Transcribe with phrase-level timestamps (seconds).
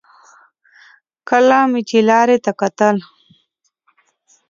[1.29, 2.97] کله مې چې لارې ته کتل.